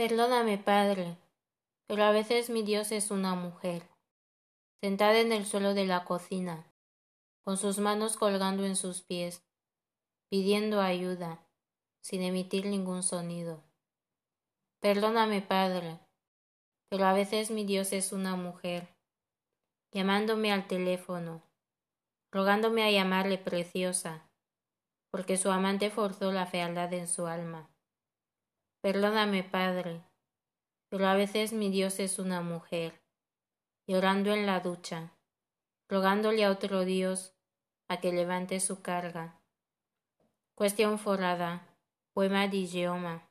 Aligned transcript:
Perdóname, 0.00 0.56
Padre, 0.56 1.18
pero 1.86 2.04
a 2.04 2.10
veces 2.10 2.48
mi 2.48 2.62
Dios 2.62 2.90
es 2.90 3.10
una 3.10 3.34
mujer, 3.34 3.82
sentada 4.80 5.20
en 5.20 5.30
el 5.30 5.44
suelo 5.44 5.74
de 5.74 5.84
la 5.84 6.06
cocina, 6.06 6.72
con 7.44 7.58
sus 7.58 7.80
manos 7.80 8.16
colgando 8.16 8.64
en 8.64 8.76
sus 8.76 9.02
pies, 9.02 9.44
pidiendo 10.30 10.80
ayuda, 10.80 11.46
sin 12.00 12.22
emitir 12.22 12.64
ningún 12.64 13.02
sonido. 13.02 13.62
Perdóname, 14.80 15.42
Padre, 15.42 16.00
pero 16.88 17.04
a 17.04 17.12
veces 17.12 17.50
mi 17.50 17.66
Dios 17.66 17.92
es 17.92 18.12
una 18.12 18.36
mujer, 18.36 18.88
llamándome 19.92 20.50
al 20.50 20.66
teléfono, 20.66 21.42
rogándome 22.32 22.84
a 22.84 22.90
llamarle 22.90 23.36
preciosa, 23.36 24.30
porque 25.10 25.36
su 25.36 25.50
amante 25.50 25.90
forzó 25.90 26.32
la 26.32 26.46
fealdad 26.46 26.90
en 26.94 27.06
su 27.06 27.26
alma. 27.26 27.69
Perdóname, 28.82 29.44
Padre, 29.44 30.00
pero 30.88 31.06
a 31.06 31.14
veces 31.14 31.52
mi 31.52 31.68
Dios 31.68 32.00
es 32.00 32.18
una 32.18 32.40
mujer, 32.40 32.98
llorando 33.86 34.32
en 34.32 34.46
la 34.46 34.60
ducha, 34.60 35.12
rogándole 35.86 36.46
a 36.46 36.50
otro 36.50 36.86
Dios 36.86 37.34
a 37.88 38.00
que 38.00 38.10
levante 38.10 38.58
su 38.58 38.80
carga. 38.80 39.38
Cuestión 40.54 40.98
forada, 40.98 41.66
poema 42.14 42.48
de 42.48 42.56
idioma. 42.56 43.28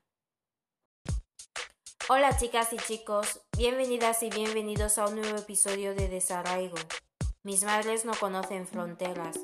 Hola 2.09 2.37
chicas 2.37 2.71
y 2.73 2.77
chicos, 2.77 3.41
bienvenidas 3.57 4.21
y 4.21 4.29
bienvenidos 4.29 4.99
a 4.99 5.07
un 5.07 5.15
nuevo 5.15 5.39
episodio 5.39 5.95
de 5.95 6.09
Desarraigo. 6.09 6.77
Mis 7.41 7.63
madres 7.63 8.05
no 8.05 8.13
conocen 8.13 8.67
fronteras. 8.67 9.39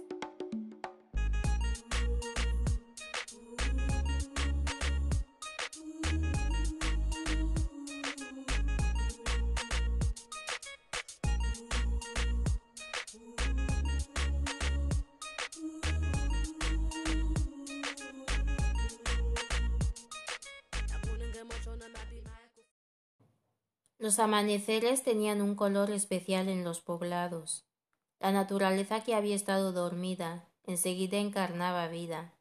Los 23.98 24.20
amaneceres 24.20 25.04
tenían 25.04 25.42
un 25.42 25.56
color 25.56 25.90
especial 25.90 26.50
en 26.50 26.66
los 26.66 26.82
poblados. 26.82 27.66
La 28.20 28.34
naturaleza 28.34 29.04
que 29.04 29.16
había 29.16 29.36
estado 29.36 29.72
dormida 29.72 30.50
enseguida 30.64 31.18
encarnaba 31.18 31.88
vida, 31.88 32.34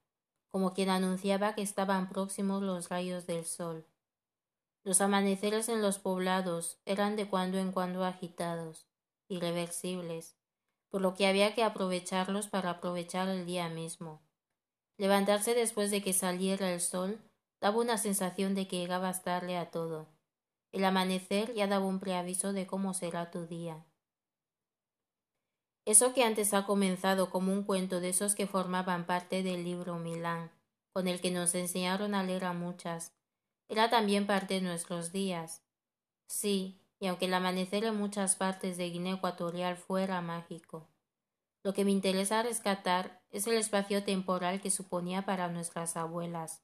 como 0.50 0.74
quien 0.74 0.90
anunciaba 0.90 1.54
que 1.54 1.62
estaban 1.62 2.08
próximos 2.08 2.60
los 2.60 2.88
rayos 2.88 3.26
del 3.26 3.44
sol. 3.44 3.86
Los 4.82 5.00
amaneceres 5.00 5.68
en 5.68 5.80
los 5.80 5.98
poblados 6.00 6.80
eran 6.86 7.14
de 7.14 7.28
cuando 7.28 7.58
en 7.58 7.70
cuando 7.70 8.04
agitados, 8.04 8.88
irreversibles, 9.28 10.36
por 10.88 11.02
lo 11.02 11.14
que 11.14 11.28
había 11.28 11.54
que 11.54 11.62
aprovecharlos 11.62 12.48
para 12.48 12.70
aprovechar 12.70 13.28
el 13.28 13.46
día 13.46 13.68
mismo. 13.68 14.22
Levantarse 14.96 15.54
después 15.54 15.92
de 15.92 16.02
que 16.02 16.14
saliera 16.14 16.72
el 16.72 16.80
sol 16.80 17.20
daba 17.60 17.78
una 17.78 17.96
sensación 17.96 18.56
de 18.56 18.66
que 18.66 18.78
llegaba 18.78 19.06
a 19.06 19.12
estarle 19.12 19.56
a 19.56 19.70
todo 19.70 20.13
el 20.74 20.84
amanecer 20.84 21.54
ya 21.54 21.68
daba 21.68 21.86
un 21.86 22.00
preaviso 22.00 22.52
de 22.52 22.66
cómo 22.66 22.94
será 22.94 23.30
tu 23.30 23.46
día. 23.46 23.86
Eso 25.84 26.12
que 26.12 26.24
antes 26.24 26.52
ha 26.52 26.66
comenzado 26.66 27.30
como 27.30 27.52
un 27.52 27.62
cuento 27.62 28.00
de 28.00 28.08
esos 28.08 28.34
que 28.34 28.48
formaban 28.48 29.06
parte 29.06 29.44
del 29.44 29.62
libro 29.62 30.00
Milán, 30.00 30.50
con 30.92 31.06
el 31.06 31.20
que 31.20 31.30
nos 31.30 31.54
enseñaron 31.54 32.16
a 32.16 32.24
leer 32.24 32.44
a 32.44 32.54
muchas, 32.54 33.12
era 33.68 33.88
también 33.88 34.26
parte 34.26 34.54
de 34.54 34.62
nuestros 34.62 35.12
días. 35.12 35.62
Sí, 36.26 36.80
y 36.98 37.06
aunque 37.06 37.26
el 37.26 37.34
amanecer 37.34 37.84
en 37.84 37.94
muchas 37.94 38.34
partes 38.34 38.76
de 38.76 38.90
Guinea 38.90 39.14
Ecuatorial 39.14 39.76
fuera 39.76 40.20
mágico, 40.22 40.88
lo 41.62 41.72
que 41.72 41.84
me 41.84 41.92
interesa 41.92 42.42
rescatar 42.42 43.22
es 43.30 43.46
el 43.46 43.54
espacio 43.54 44.02
temporal 44.02 44.60
que 44.60 44.72
suponía 44.72 45.24
para 45.24 45.46
nuestras 45.46 45.96
abuelas, 45.96 46.63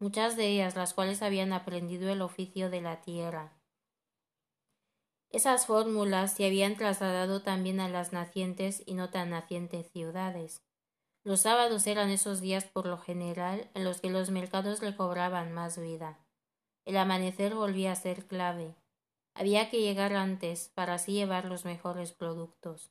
muchas 0.00 0.36
de 0.36 0.48
ellas 0.48 0.74
las 0.74 0.94
cuales 0.94 1.22
habían 1.22 1.52
aprendido 1.52 2.10
el 2.10 2.22
oficio 2.22 2.70
de 2.70 2.80
la 2.80 3.02
tierra. 3.02 3.52
Esas 5.28 5.66
fórmulas 5.66 6.32
se 6.34 6.46
habían 6.46 6.74
trasladado 6.74 7.42
también 7.42 7.78
a 7.78 7.88
las 7.88 8.12
nacientes 8.12 8.82
y 8.84 8.94
no 8.94 9.10
tan 9.10 9.30
nacientes 9.30 9.88
ciudades. 9.92 10.64
Los 11.22 11.42
sábados 11.42 11.86
eran 11.86 12.10
esos 12.10 12.40
días 12.40 12.64
por 12.64 12.86
lo 12.86 12.98
general 12.98 13.70
en 13.74 13.84
los 13.84 14.00
que 14.00 14.10
los 14.10 14.30
mercados 14.30 14.80
recobraban 14.80 15.52
más 15.52 15.78
vida. 15.78 16.18
El 16.84 16.96
amanecer 16.96 17.54
volvía 17.54 17.92
a 17.92 17.96
ser 17.96 18.26
clave. 18.26 18.74
Había 19.34 19.70
que 19.70 19.80
llegar 19.80 20.14
antes 20.14 20.70
para 20.74 20.94
así 20.94 21.12
llevar 21.12 21.44
los 21.44 21.64
mejores 21.64 22.12
productos. 22.12 22.90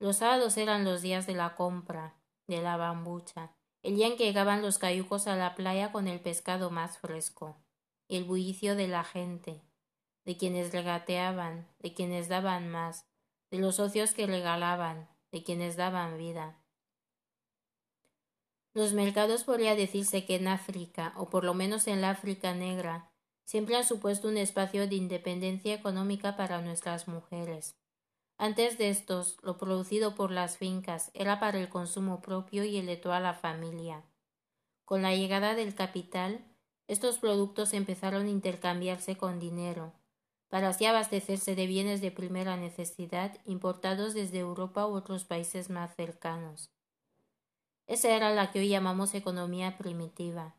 Los 0.00 0.16
sábados 0.16 0.56
eran 0.56 0.84
los 0.84 1.02
días 1.02 1.26
de 1.26 1.34
la 1.34 1.54
compra, 1.54 2.16
de 2.46 2.62
la 2.62 2.76
bambucha, 2.78 3.52
el 3.82 3.96
día 3.96 4.08
en 4.08 4.16
que 4.16 4.24
llegaban 4.24 4.62
los 4.62 4.78
cayucos 4.78 5.26
a 5.26 5.36
la 5.36 5.54
playa 5.54 5.92
con 5.92 6.06
el 6.08 6.20
pescado 6.20 6.70
más 6.70 6.98
fresco, 6.98 7.56
el 8.08 8.24
bullicio 8.24 8.76
de 8.76 8.88
la 8.88 9.04
gente, 9.04 9.62
de 10.24 10.36
quienes 10.36 10.72
regateaban, 10.72 11.66
de 11.78 11.94
quienes 11.94 12.28
daban 12.28 12.68
más, 12.68 13.06
de 13.50 13.58
los 13.58 13.76
socios 13.76 14.12
que 14.12 14.26
regalaban, 14.26 15.08
de 15.32 15.42
quienes 15.42 15.76
daban 15.76 16.18
vida. 16.18 16.60
Los 18.74 18.92
mercados 18.92 19.44
podría 19.44 19.74
decirse 19.74 20.24
que 20.24 20.36
en 20.36 20.46
África, 20.46 21.14
o 21.16 21.30
por 21.30 21.44
lo 21.44 21.54
menos 21.54 21.88
en 21.88 22.00
la 22.00 22.10
África 22.10 22.54
negra, 22.54 23.10
siempre 23.44 23.76
han 23.76 23.84
supuesto 23.84 24.28
un 24.28 24.36
espacio 24.36 24.86
de 24.86 24.94
independencia 24.94 25.74
económica 25.74 26.36
para 26.36 26.60
nuestras 26.60 27.08
mujeres. 27.08 27.79
Antes 28.42 28.78
de 28.78 28.88
estos, 28.88 29.36
lo 29.42 29.58
producido 29.58 30.14
por 30.14 30.30
las 30.30 30.56
fincas 30.56 31.10
era 31.12 31.38
para 31.40 31.60
el 31.60 31.68
consumo 31.68 32.22
propio 32.22 32.64
y 32.64 32.78
el 32.78 32.86
de 32.86 32.96
toda 32.96 33.20
la 33.20 33.34
familia. 33.34 34.02
Con 34.86 35.02
la 35.02 35.14
llegada 35.14 35.54
del 35.54 35.74
capital, 35.74 36.42
estos 36.88 37.18
productos 37.18 37.74
empezaron 37.74 38.24
a 38.24 38.30
intercambiarse 38.30 39.18
con 39.18 39.40
dinero, 39.40 39.92
para 40.48 40.70
así 40.70 40.86
abastecerse 40.86 41.54
de 41.54 41.66
bienes 41.66 42.00
de 42.00 42.12
primera 42.12 42.56
necesidad 42.56 43.36
importados 43.44 44.14
desde 44.14 44.38
Europa 44.38 44.86
u 44.86 44.94
otros 44.94 45.24
países 45.24 45.68
más 45.68 45.94
cercanos. 45.94 46.70
Esa 47.86 48.08
era 48.16 48.30
la 48.30 48.52
que 48.52 48.60
hoy 48.60 48.70
llamamos 48.70 49.12
economía 49.12 49.76
primitiva, 49.76 50.54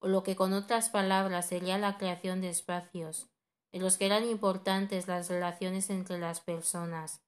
o 0.00 0.08
lo 0.08 0.22
que 0.22 0.36
con 0.36 0.52
otras 0.52 0.90
palabras 0.90 1.48
sería 1.48 1.78
la 1.78 1.96
creación 1.96 2.42
de 2.42 2.50
espacios, 2.50 3.30
en 3.76 3.82
los 3.82 3.98
que 3.98 4.06
eran 4.06 4.24
importantes 4.24 5.06
las 5.06 5.28
relaciones 5.28 5.90
entre 5.90 6.18
las 6.18 6.40
personas, 6.40 7.20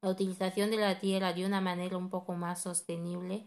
la 0.00 0.08
utilización 0.08 0.70
de 0.70 0.78
la 0.78 0.98
tierra 0.98 1.34
de 1.34 1.44
una 1.44 1.60
manera 1.60 1.98
un 1.98 2.08
poco 2.08 2.32
más 2.32 2.62
sostenible 2.62 3.46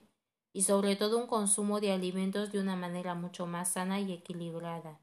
y 0.54 0.62
sobre 0.62 0.96
todo 0.96 1.18
un 1.18 1.26
consumo 1.26 1.82
de 1.82 1.92
alimentos 1.92 2.52
de 2.52 2.60
una 2.60 2.76
manera 2.76 3.16
mucho 3.16 3.48
más 3.48 3.74
sana 3.74 4.00
y 4.00 4.14
equilibrada. 4.14 5.00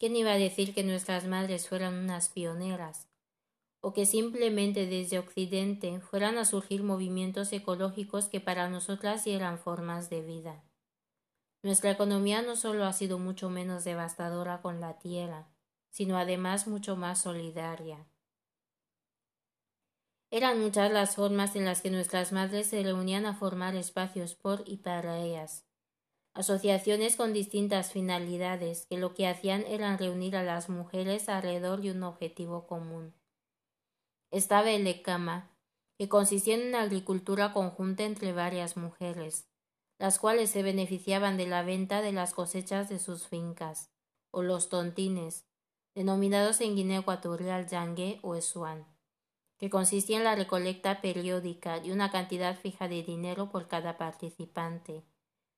¿Quién 0.00 0.16
iba 0.16 0.32
a 0.32 0.36
decir 0.36 0.74
que 0.74 0.82
nuestras 0.82 1.26
madres 1.26 1.68
fueran 1.68 1.94
unas 1.94 2.28
pioneras? 2.28 3.06
o 3.84 3.92
que 3.92 4.06
simplemente 4.06 4.86
desde 4.86 5.18
Occidente 5.18 5.98
fueran 5.98 6.38
a 6.38 6.44
surgir 6.44 6.84
movimientos 6.84 7.52
ecológicos 7.52 8.26
que 8.26 8.38
para 8.38 8.68
nosotras 8.68 9.26
eran 9.26 9.58
formas 9.58 10.08
de 10.08 10.22
vida. 10.22 10.62
Nuestra 11.64 11.90
economía 11.90 12.42
no 12.42 12.54
solo 12.54 12.84
ha 12.84 12.92
sido 12.92 13.18
mucho 13.18 13.50
menos 13.50 13.82
devastadora 13.82 14.62
con 14.62 14.80
la 14.80 15.00
tierra, 15.00 15.51
sino 15.92 16.16
además 16.16 16.66
mucho 16.66 16.96
más 16.96 17.20
solidaria. 17.20 18.04
Eran 20.30 20.58
muchas 20.58 20.90
las 20.90 21.14
formas 21.14 21.54
en 21.54 21.66
las 21.66 21.82
que 21.82 21.90
nuestras 21.90 22.32
madres 22.32 22.68
se 22.68 22.82
reunían 22.82 23.26
a 23.26 23.34
formar 23.34 23.76
espacios 23.76 24.34
por 24.34 24.64
y 24.66 24.78
para 24.78 25.18
ellas. 25.18 25.66
Asociaciones 26.32 27.16
con 27.16 27.34
distintas 27.34 27.92
finalidades 27.92 28.86
que 28.86 28.96
lo 28.96 29.12
que 29.12 29.28
hacían 29.28 29.64
era 29.68 29.94
reunir 29.98 30.34
a 30.34 30.42
las 30.42 30.70
mujeres 30.70 31.28
alrededor 31.28 31.82
de 31.82 31.90
un 31.90 32.02
objetivo 32.02 32.66
común. 32.66 33.12
Estaba 34.30 34.70
el 34.70 34.86
ECAMA, 34.86 35.50
que 35.98 36.08
consistía 36.08 36.54
en 36.54 36.68
una 36.68 36.80
agricultura 36.80 37.52
conjunta 37.52 38.04
entre 38.04 38.32
varias 38.32 38.78
mujeres, 38.78 39.46
las 39.98 40.18
cuales 40.18 40.48
se 40.48 40.62
beneficiaban 40.62 41.36
de 41.36 41.46
la 41.46 41.62
venta 41.62 42.00
de 42.00 42.12
las 42.12 42.32
cosechas 42.32 42.88
de 42.88 42.98
sus 42.98 43.28
fincas, 43.28 43.90
o 44.30 44.42
los 44.42 44.70
tontines, 44.70 45.44
denominados 45.94 46.60
en 46.60 46.74
Guinea 46.74 47.00
Ecuatorial 47.00 47.66
Yangue 47.66 48.18
o 48.22 48.34
Esuan, 48.34 48.86
que 49.58 49.70
consistía 49.70 50.18
en 50.18 50.24
la 50.24 50.34
recolecta 50.34 51.00
periódica 51.00 51.80
de 51.80 51.92
una 51.92 52.10
cantidad 52.10 52.58
fija 52.58 52.88
de 52.88 53.02
dinero 53.02 53.50
por 53.50 53.68
cada 53.68 53.98
participante. 53.98 55.04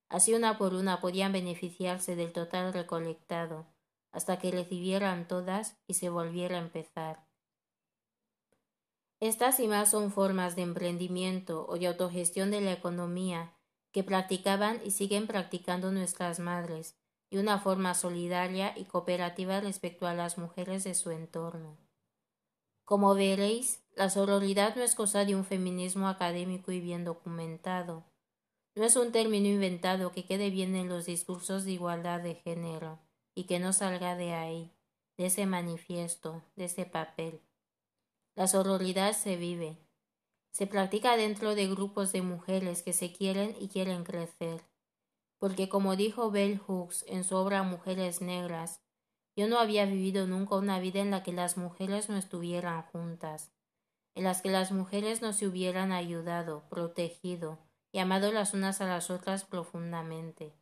Así 0.08 0.34
una 0.34 0.58
por 0.58 0.74
una 0.74 1.00
podían 1.00 1.32
beneficiarse 1.32 2.16
del 2.16 2.32
total 2.32 2.72
recolectado, 2.72 3.66
hasta 4.12 4.38
que 4.38 4.50
recibieran 4.50 5.26
todas 5.26 5.76
y 5.86 5.94
se 5.94 6.08
volviera 6.08 6.56
a 6.56 6.60
empezar. 6.60 7.24
Estas 9.20 9.58
y 9.60 9.68
más 9.68 9.90
son 9.90 10.12
formas 10.12 10.54
de 10.54 10.62
emprendimiento 10.62 11.66
o 11.66 11.78
de 11.78 11.86
autogestión 11.86 12.50
de 12.50 12.60
la 12.60 12.72
economía 12.72 13.54
que 13.90 14.04
practicaban 14.04 14.80
y 14.84 14.90
siguen 14.90 15.26
practicando 15.26 15.92
nuestras 15.92 16.40
madres, 16.40 16.96
y 17.34 17.36
una 17.36 17.58
forma 17.58 17.94
solidaria 17.94 18.78
y 18.78 18.84
cooperativa 18.84 19.60
respecto 19.60 20.06
a 20.06 20.14
las 20.14 20.38
mujeres 20.38 20.84
de 20.84 20.94
su 20.94 21.10
entorno. 21.10 21.76
Como 22.84 23.12
veréis, 23.16 23.82
la 23.96 24.08
sororidad 24.08 24.76
no 24.76 24.84
es 24.84 24.94
cosa 24.94 25.24
de 25.24 25.34
un 25.34 25.44
feminismo 25.44 26.06
académico 26.06 26.70
y 26.70 26.78
bien 26.78 27.04
documentado. 27.04 28.04
No 28.76 28.84
es 28.84 28.94
un 28.94 29.10
término 29.10 29.48
inventado 29.48 30.12
que 30.12 30.24
quede 30.24 30.50
bien 30.50 30.76
en 30.76 30.88
los 30.88 31.06
discursos 31.06 31.64
de 31.64 31.72
igualdad 31.72 32.20
de 32.20 32.36
género 32.36 33.00
y 33.34 33.44
que 33.44 33.58
no 33.58 33.72
salga 33.72 34.14
de 34.14 34.32
ahí, 34.32 34.70
de 35.16 35.26
ese 35.26 35.44
manifiesto, 35.44 36.44
de 36.54 36.66
ese 36.66 36.86
papel. 36.86 37.40
La 38.36 38.46
sororidad 38.46 39.12
se 39.12 39.34
vive. 39.34 39.76
Se 40.52 40.68
practica 40.68 41.16
dentro 41.16 41.56
de 41.56 41.66
grupos 41.66 42.12
de 42.12 42.22
mujeres 42.22 42.84
que 42.84 42.92
se 42.92 43.12
quieren 43.12 43.56
y 43.58 43.66
quieren 43.66 44.04
crecer. 44.04 44.62
Porque 45.44 45.68
como 45.68 45.94
dijo 45.94 46.30
Bell 46.30 46.56
Hooks 46.56 47.04
en 47.06 47.22
su 47.22 47.36
obra 47.36 47.62
Mujeres 47.64 48.22
Negras, 48.22 48.80
yo 49.36 49.46
no 49.46 49.58
había 49.58 49.84
vivido 49.84 50.26
nunca 50.26 50.54
una 50.54 50.78
vida 50.80 51.00
en 51.00 51.10
la 51.10 51.22
que 51.22 51.34
las 51.34 51.58
mujeres 51.58 52.08
no 52.08 52.16
estuvieran 52.16 52.80
juntas, 52.84 53.52
en 54.14 54.24
las 54.24 54.40
que 54.40 54.48
las 54.48 54.72
mujeres 54.72 55.20
no 55.20 55.34
se 55.34 55.46
hubieran 55.46 55.92
ayudado, 55.92 56.62
protegido 56.70 57.58
y 57.92 57.98
amado 57.98 58.32
las 58.32 58.54
unas 58.54 58.80
a 58.80 58.86
las 58.86 59.10
otras 59.10 59.44
profundamente, 59.44 60.54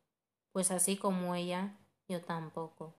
pues 0.50 0.72
así 0.72 0.96
como 0.96 1.36
ella, 1.36 1.78
yo 2.08 2.20
tampoco. 2.20 2.96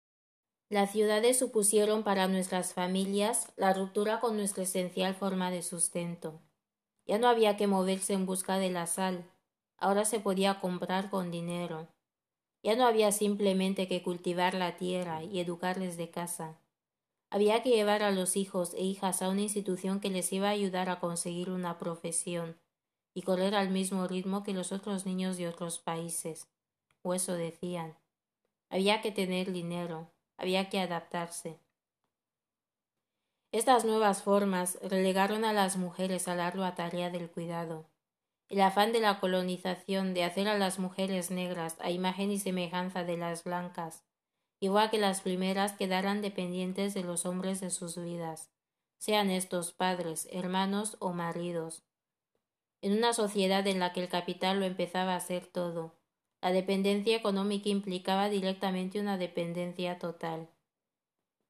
Las 0.70 0.94
ciudades 0.94 1.38
supusieron 1.38 2.04
para 2.04 2.30
nuestras 2.30 2.74
familias 2.74 3.52
la 3.58 3.74
ruptura 3.74 4.22
con 4.22 4.38
nuestra 4.38 4.64
esencial 4.64 5.16
forma 5.16 5.52
de 5.52 5.62
sustento. 5.62 6.40
Ya 7.06 7.18
no 7.20 7.28
había 7.28 7.58
que 7.58 7.68
moverse 7.68 8.14
en 8.14 8.26
busca 8.26 8.58
de 8.58 8.72
la 8.72 8.88
sal, 8.88 9.26
ahora 9.84 10.06
se 10.06 10.20
podía 10.20 10.60
comprar 10.62 11.10
con 11.10 11.30
dinero, 11.30 11.90
ya 12.64 12.78
no 12.78 12.88
había 12.88 13.12
simplemente 13.12 13.90
que 13.90 14.02
cultivar 14.02 14.54
la 14.54 14.78
tierra 14.78 15.22
y 15.24 15.42
educarles 15.42 15.98
de 15.98 16.10
casa. 16.10 16.58
Había 17.30 17.62
que 17.62 17.72
llevar 17.72 18.04
a 18.04 18.12
los 18.12 18.38
hijos 18.38 18.74
e 18.76 18.84
hijas 18.84 19.22
a 19.22 19.28
una 19.28 19.42
institución 19.42 20.00
que 20.00 20.10
les 20.10 20.32
iba 20.32 20.48
a 20.48 20.52
ayudar 20.52 20.90
a 20.90 21.02
conseguir 21.02 21.50
una 21.50 21.78
profesión 21.78 22.58
y 23.14 23.24
correr 23.24 23.56
al 23.56 23.70
mismo 23.70 24.08
ritmo 24.08 24.44
que 24.44 24.54
los 24.54 24.72
otros 24.72 25.06
niños 25.06 25.36
de 25.36 25.50
otros 25.50 25.80
países. 25.80 26.48
O 27.02 27.14
eso 27.14 27.34
decían. 27.34 27.98
Había 28.70 29.02
que 29.02 29.12
tener 29.12 29.52
dinero, 29.52 30.10
había 30.38 30.70
que 30.70 30.80
adaptarse. 30.80 31.60
Estas 33.52 33.84
nuevas 33.84 34.24
formas 34.24 34.80
relegaron 34.82 35.44
a 35.44 35.52
las 35.52 35.76
mujeres 35.76 36.30
a 36.30 36.36
la 36.36 36.48
ardua 36.48 36.76
tarea 36.76 37.10
del 37.10 37.30
cuidado. 37.30 37.93
El 38.54 38.62
afán 38.62 38.92
de 38.92 39.00
la 39.00 39.20
colonización 39.20 40.14
de 40.14 40.24
hacer 40.24 40.48
a 40.48 40.56
las 40.56 40.78
mujeres 40.78 41.32
negras 41.32 41.76
a 41.80 41.90
imagen 41.90 42.32
y 42.32 42.38
semejanza 42.38 43.04
de 43.04 43.18
las 43.18 43.44
blancas 43.44 44.04
igual 44.60 44.92
que 44.92 45.00
las 45.00 45.22
primeras 45.22 45.72
quedaran 45.74 46.22
dependientes 46.22 46.94
de 46.94 47.04
los 47.04 47.26
hombres 47.26 47.62
de 47.62 47.72
sus 47.72 47.98
vidas, 47.98 48.52
sean 49.00 49.32
estos 49.32 49.72
padres, 49.72 50.28
hermanos 50.32 50.98
o 51.00 51.14
maridos. 51.14 51.82
En 52.84 52.94
una 52.94 53.14
sociedad 53.14 53.66
en 53.66 53.80
la 53.80 53.92
que 53.92 54.02
el 54.04 54.08
capital 54.08 54.60
lo 54.60 54.68
empezaba 54.68 55.16
a 55.16 55.20
ser 55.20 55.48
todo, 55.48 55.96
la 56.44 56.52
dependencia 56.52 57.18
económica 57.18 57.70
implicaba 57.70 58.30
directamente 58.30 59.00
una 59.00 59.18
dependencia 59.18 59.98
total. 59.98 60.48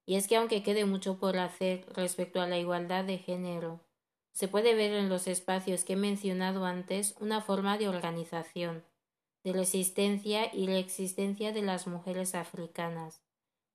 Y 0.06 0.16
es 0.16 0.30
que 0.30 0.38
aunque 0.38 0.64
quede 0.64 0.86
mucho 0.86 1.20
por 1.20 1.38
hacer 1.38 1.86
respecto 1.94 2.40
a 2.40 2.48
la 2.48 2.58
igualdad 2.60 3.04
de 3.04 3.18
género, 3.18 3.82
se 4.34 4.48
puede 4.48 4.74
ver 4.74 4.94
en 4.94 5.10
los 5.10 5.28
espacios 5.28 5.84
que 5.84 5.94
he 5.94 5.96
mencionado 5.96 6.66
antes 6.66 7.16
una 7.20 7.40
forma 7.40 7.78
de 7.78 7.88
organización, 7.88 8.84
de 9.44 9.54
resistencia 9.54 10.54
y 10.54 10.68
la 10.68 10.80
existencia 10.80 11.52
de 11.52 11.62
las 11.62 11.86
mujeres 11.86 12.34
africanas, 12.34 13.22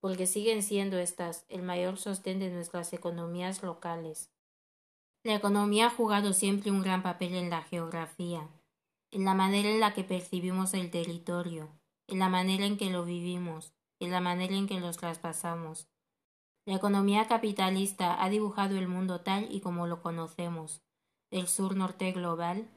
porque 0.00 0.26
siguen 0.26 0.62
siendo 0.62 0.98
estas 0.98 1.44
el 1.48 1.62
mayor 1.62 1.96
sostén 1.96 2.40
de 2.40 2.50
nuestras 2.50 2.92
economías 2.92 3.62
locales. 3.62 4.30
La 5.22 5.34
economía 5.34 5.86
ha 5.86 5.90
jugado 5.90 6.32
siempre 6.32 6.70
un 6.70 6.82
gran 6.82 7.02
papel 7.02 7.34
en 7.34 7.50
la 7.50 7.62
geografía, 7.62 8.48
en 9.10 9.24
la 9.24 9.34
manera 9.34 9.68
en 9.68 9.80
la 9.80 9.94
que 9.94 10.04
percibimos 10.04 10.74
el 10.74 10.90
territorio, 10.90 11.68
en 12.08 12.18
la 12.18 12.28
manera 12.28 12.66
en 12.66 12.76
que 12.76 12.90
lo 12.90 13.04
vivimos, 13.04 13.72
en 14.00 14.10
la 14.10 14.20
manera 14.20 14.54
en 14.54 14.66
que 14.66 14.80
los 14.80 14.96
traspasamos, 14.96 15.86
la 16.68 16.74
economía 16.74 17.26
capitalista 17.28 18.22
ha 18.22 18.28
dibujado 18.28 18.76
el 18.76 18.88
mundo 18.88 19.22
tal 19.22 19.48
y 19.50 19.62
como 19.62 19.86
lo 19.86 20.02
conocemos, 20.02 20.82
el 21.30 21.48
sur-norte 21.48 22.12
global, 22.12 22.68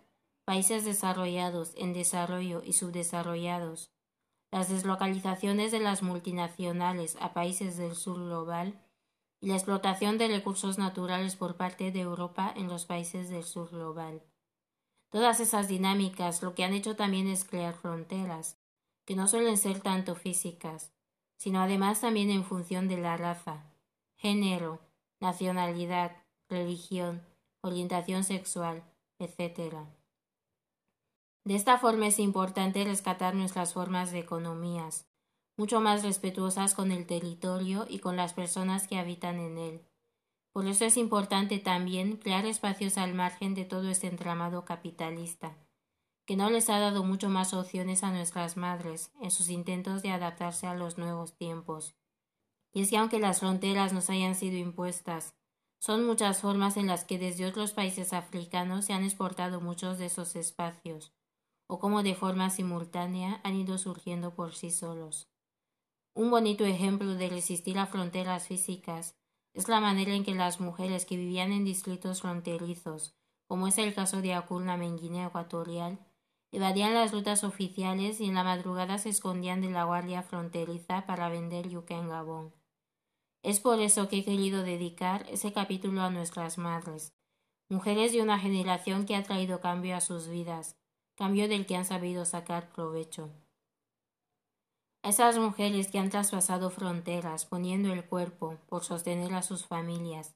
países 0.45 0.85
desarrollados, 0.85 1.73
en 1.75 1.91
desarrollo 1.91 2.63
y 2.65 2.71
subdesarrollados, 2.71 3.91
las 4.49 4.69
deslocalizaciones 4.69 5.73
de 5.73 5.81
las 5.81 6.03
multinacionales 6.03 7.17
a 7.19 7.33
países 7.33 7.75
del 7.75 7.97
sur 7.97 8.15
global 8.15 8.79
y 9.41 9.47
la 9.47 9.55
explotación 9.55 10.17
de 10.17 10.29
recursos 10.29 10.77
naturales 10.77 11.35
por 11.35 11.57
parte 11.57 11.91
de 11.91 11.99
Europa 11.99 12.53
en 12.55 12.69
los 12.69 12.85
países 12.85 13.29
del 13.29 13.43
sur 13.43 13.71
global. 13.71 14.23
Todas 15.09 15.41
esas 15.41 15.67
dinámicas 15.67 16.41
lo 16.41 16.55
que 16.55 16.63
han 16.63 16.71
hecho 16.71 16.95
también 16.95 17.27
es 17.27 17.43
crear 17.43 17.73
fronteras, 17.73 18.57
que 19.03 19.17
no 19.17 19.27
suelen 19.27 19.57
ser 19.57 19.81
tanto 19.81 20.15
físicas, 20.15 20.93
sino 21.35 21.61
además 21.61 21.99
también 21.99 22.29
en 22.29 22.45
función 22.45 22.87
de 22.87 22.95
la 22.95 23.17
raza, 23.17 23.65
género, 24.21 24.79
nacionalidad, 25.19 26.15
religión, 26.47 27.25
orientación 27.61 28.23
sexual, 28.23 28.83
etc. 29.17 29.77
De 31.43 31.55
esta 31.55 31.79
forma 31.79 32.05
es 32.05 32.19
importante 32.19 32.83
rescatar 32.83 33.33
nuestras 33.33 33.73
formas 33.73 34.11
de 34.11 34.19
economías, 34.19 35.07
mucho 35.57 35.81
más 35.81 36.03
respetuosas 36.03 36.75
con 36.75 36.91
el 36.91 37.07
territorio 37.07 37.87
y 37.89 37.97
con 37.97 38.15
las 38.15 38.33
personas 38.33 38.87
que 38.87 38.99
habitan 38.99 39.39
en 39.39 39.57
él. 39.57 39.81
Por 40.53 40.67
eso 40.67 40.85
es 40.85 40.97
importante 40.97 41.57
también 41.57 42.17
crear 42.17 42.45
espacios 42.45 42.99
al 42.99 43.15
margen 43.15 43.55
de 43.55 43.65
todo 43.65 43.89
este 43.89 44.05
entramado 44.05 44.65
capitalista, 44.65 45.57
que 46.27 46.35
no 46.35 46.51
les 46.51 46.69
ha 46.69 46.77
dado 46.77 47.03
mucho 47.03 47.27
más 47.29 47.55
opciones 47.55 48.03
a 48.03 48.11
nuestras 48.11 48.55
madres 48.55 49.11
en 49.19 49.31
sus 49.31 49.49
intentos 49.49 50.03
de 50.03 50.11
adaptarse 50.11 50.67
a 50.67 50.75
los 50.75 50.99
nuevos 50.99 51.35
tiempos. 51.35 51.95
Y 52.73 52.81
es 52.81 52.89
que 52.89 52.97
aunque 52.97 53.19
las 53.19 53.39
fronteras 53.39 53.93
nos 53.93 54.09
hayan 54.09 54.35
sido 54.35 54.57
impuestas, 54.57 55.35
son 55.79 56.05
muchas 56.05 56.41
formas 56.41 56.77
en 56.77 56.87
las 56.87 57.05
que 57.05 57.17
desde 57.17 57.45
otros 57.45 57.73
países 57.73 58.13
africanos 58.13 58.85
se 58.85 58.93
han 58.93 59.03
exportado 59.03 59.61
muchos 59.61 59.97
de 59.97 60.05
esos 60.05 60.35
espacios, 60.35 61.11
o 61.67 61.79
como 61.79 62.03
de 62.03 62.13
forma 62.13 62.49
simultánea 62.49 63.41
han 63.43 63.55
ido 63.55 63.77
surgiendo 63.77 64.35
por 64.35 64.53
sí 64.53 64.69
solos. 64.69 65.31
Un 66.13 66.29
bonito 66.29 66.65
ejemplo 66.65 67.15
de 67.15 67.29
resistir 67.29 67.79
a 67.79 67.87
fronteras 67.87 68.47
físicas 68.47 69.15
es 69.53 69.67
la 69.67 69.79
manera 69.79 70.13
en 70.13 70.23
que 70.23 70.35
las 70.35 70.59
mujeres 70.59 71.05
que 71.05 71.15
vivían 71.17 71.51
en 71.51 71.65
distritos 71.65 72.21
fronterizos, 72.21 73.15
como 73.47 73.67
es 73.67 73.77
el 73.77 73.93
caso 73.93 74.21
de 74.21 74.33
Akulna 74.33 74.75
en 74.75 74.97
Guinea 74.97 75.27
Ecuatorial, 75.27 75.99
evadían 76.51 76.93
las 76.93 77.11
rutas 77.11 77.43
oficiales 77.43 78.19
y 78.19 78.25
en 78.25 78.35
la 78.35 78.43
madrugada 78.43 78.97
se 78.97 79.09
escondían 79.09 79.61
de 79.61 79.71
la 79.71 79.85
guardia 79.85 80.21
fronteriza 80.21 81.05
para 81.05 81.29
vender 81.29 81.69
yuca 81.69 81.95
en 81.95 82.09
Gabón. 82.09 82.60
Es 83.43 83.59
por 83.59 83.79
eso 83.79 84.07
que 84.07 84.19
he 84.19 84.23
querido 84.23 84.61
dedicar 84.61 85.25
ese 85.27 85.51
capítulo 85.51 86.01
a 86.01 86.11
nuestras 86.11 86.59
madres, 86.59 87.15
mujeres 87.69 88.11
de 88.11 88.21
una 88.21 88.37
generación 88.37 89.05
que 89.05 89.15
ha 89.15 89.23
traído 89.23 89.61
cambio 89.61 89.95
a 89.95 90.01
sus 90.01 90.27
vidas, 90.27 90.77
cambio 91.15 91.47
del 91.47 91.65
que 91.65 91.75
han 91.75 91.85
sabido 91.85 92.23
sacar 92.25 92.69
provecho. 92.69 93.31
Esas 95.01 95.39
mujeres 95.39 95.87
que 95.87 95.97
han 95.97 96.11
traspasado 96.11 96.69
fronteras 96.69 97.47
poniendo 97.47 97.91
el 97.91 98.05
cuerpo 98.05 98.59
por 98.67 98.83
sostener 98.83 99.33
a 99.33 99.41
sus 99.41 99.65
familias, 99.65 100.35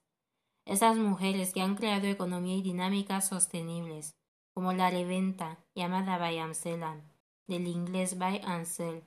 esas 0.64 0.96
mujeres 0.96 1.54
que 1.54 1.62
han 1.62 1.76
creado 1.76 2.08
economía 2.08 2.56
y 2.56 2.62
dinámicas 2.62 3.28
sostenibles, 3.28 4.16
como 4.52 4.72
la 4.72 4.90
reventa 4.90 5.58
llamada 5.76 6.18
by 6.18 6.40
Amselan, 6.40 7.04
del 7.46 7.68
inglés 7.68 8.18
by 8.18 8.40
Ansel, 8.44 9.04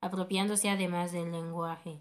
apropiándose 0.00 0.70
además 0.70 1.10
del 1.10 1.32
lenguaje 1.32 2.00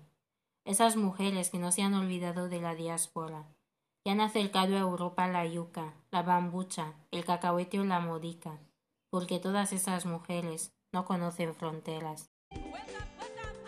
esas 0.69 0.97
mujeres 0.97 1.49
que 1.49 1.57
no 1.57 1.71
se 1.71 1.81
han 1.81 1.95
olvidado 1.95 2.47
de 2.47 2.61
la 2.61 2.75
diáspora, 2.75 3.47
que 4.03 4.11
han 4.11 4.21
acercado 4.21 4.75
a 4.75 4.81
Europa 4.81 5.27
la 5.27 5.43
yuca, 5.47 5.95
la 6.11 6.21
bambucha, 6.21 6.93
el 7.09 7.25
cacahuete 7.25 7.79
o 7.79 7.85
la 7.85 7.99
modica, 7.99 8.59
porque 9.09 9.39
todas 9.39 9.73
esas 9.73 10.05
mujeres 10.05 10.71
no 10.91 11.05
conocen 11.05 11.55
fronteras. 11.55 12.29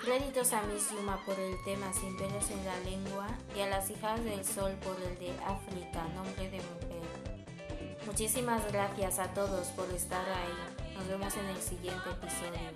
Créditos 0.03 0.53
a 0.53 0.61
Miss 0.61 0.91
Yuma 0.91 1.17
por 1.25 1.39
el 1.39 1.55
tema 1.63 1.91
Sin 1.91 2.15
pelos 2.17 2.51
en 2.51 2.63
la 2.65 2.79
lengua 2.81 3.27
y 3.55 3.61
a 3.61 3.67
las 3.67 3.89
hijas 3.89 4.23
del 4.23 4.45
sol 4.45 4.73
por 4.83 4.95
el 5.01 5.17
de 5.17 5.31
África, 5.43 6.03
nombre 6.13 6.51
de 6.51 6.57
mujer. 6.57 7.97
Muchísimas 8.05 8.71
gracias 8.71 9.17
a 9.17 9.33
todos 9.33 9.69
por 9.69 9.89
estar 9.89 10.25
ahí. 10.29 10.93
Nos 10.95 11.07
vemos 11.07 11.35
en 11.35 11.47
el 11.47 11.57
siguiente 11.57 12.11
episodio. 12.11 12.69